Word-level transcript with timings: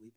Jayson. 0.00 0.14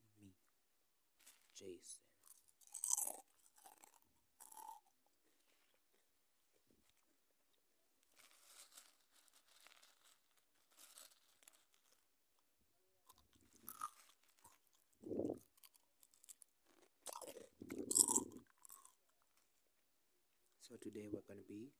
So 20.61 20.75
today 20.81 21.07
we're 21.11 21.21
going 21.27 21.39
to 21.39 21.47
be 21.47 21.71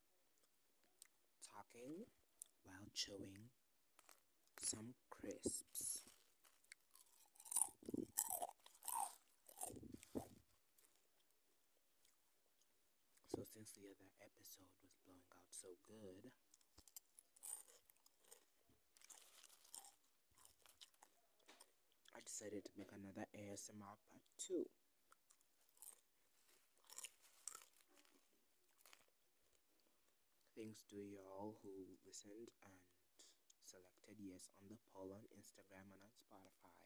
talking 1.48 2.04
while 2.64 2.76
chewing 2.94 3.50
some 4.60 4.94
crisps. 5.10 6.03
Since 13.44 13.76
the 13.76 13.92
other 13.92 14.08
episode 14.24 14.72
was 14.80 14.96
blowing 15.04 15.28
out 15.36 15.52
so 15.52 15.76
good, 15.84 16.32
I 22.16 22.24
decided 22.24 22.64
to 22.64 22.72
make 22.80 22.96
another 22.96 23.28
ASMR 23.36 24.00
part 24.00 24.24
2. 24.48 24.64
Thanks 30.56 30.88
to 30.90 30.96
y'all 30.96 31.60
who 31.60 32.00
listened 32.08 32.48
and 32.64 32.80
selected 33.68 34.24
yes 34.24 34.48
on 34.62 34.72
the 34.72 34.80
poll 34.94 35.12
on 35.12 35.28
Instagram 35.36 35.92
and 35.92 36.00
on 36.00 36.14
Spotify. 36.16 36.80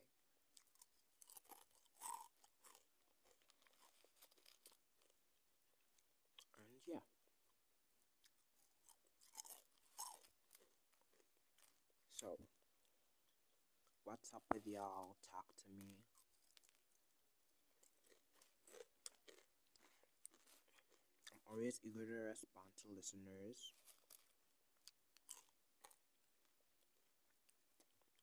And 6.58 6.77
yeah. 6.88 7.00
So, 12.16 12.38
what's 14.06 14.34
up 14.34 14.42
with 14.52 14.66
y'all? 14.66 15.18
Talk 15.30 15.46
to 15.64 15.70
me. 15.70 16.02
I'm 21.32 21.40
always 21.50 21.80
eager 21.86 22.06
to 22.06 22.12
respond 22.30 22.68
to 22.82 22.90
listeners. 22.94 23.72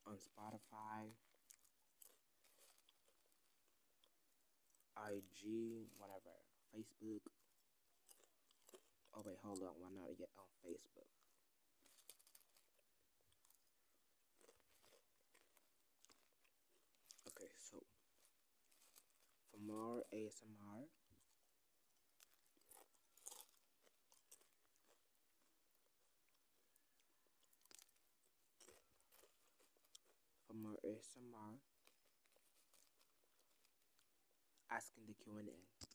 On 0.07 0.17
Spotify, 0.17 1.11
IG, 4.97 5.87
whatever, 5.97 6.35
Facebook. 6.73 7.21
Oh 9.15 9.21
wait, 9.25 9.37
hold 9.43 9.59
on, 9.63 9.71
we're 9.79 9.95
not 9.95 10.11
yet 10.19 10.29
on 10.37 10.45
Facebook. 10.59 11.07
Okay, 17.27 17.47
so 17.71 17.77
for 19.51 19.59
more 19.65 20.03
ASMR, 20.13 20.83
for 30.47 30.53
more 30.53 30.75
ASMR, 30.85 31.59
asking 34.69 35.03
the 35.07 35.13
Q&A. 35.23 35.94